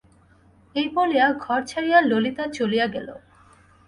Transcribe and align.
এই 0.75 0.87
বলিয়া 0.95 1.27
ঘর 1.43 1.59
ছাড়িয়া 1.65 1.99
ললিতা 2.01 2.45
চলিয়া 2.57 2.85
গেল। 2.87 3.07